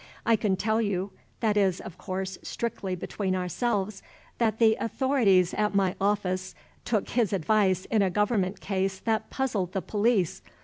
[0.25, 4.01] I can tell you (this is, of course, strictly between ourselves)
[4.39, 9.73] that the authorities at my office took his advice in a Government case that puzzled
[9.73, 10.41] the police.